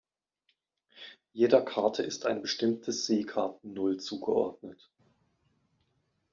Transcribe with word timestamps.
Jeder 1.31 1.61
Karte 1.61 2.01
ist 2.01 2.25
ein 2.25 2.41
bestimmtes 2.41 3.05
Seekartennull 3.05 3.99
zugeordnet. 3.99 4.89